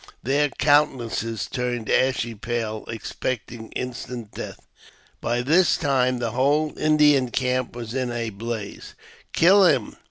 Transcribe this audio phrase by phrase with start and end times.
[0.23, 4.59] Their countenances turned ashy pale, expecting instant death.
[5.21, 8.95] By this time the whole Indian camp was in a blaze."
[9.33, 9.97] Kill him